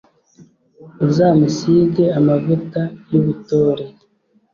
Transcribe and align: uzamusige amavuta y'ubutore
uzamusige 1.05 2.05
amavuta 2.19 2.81
y'ubutore 3.11 3.85